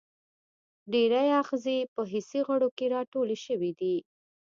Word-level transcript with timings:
ډیری 0.91 1.27
آخذې 1.41 1.77
په 1.93 2.01
حسي 2.11 2.41
غړو 2.47 2.69
کې 2.77 2.85
راټولې 2.95 3.37
شوي 3.45 3.71
دي. 3.79 3.95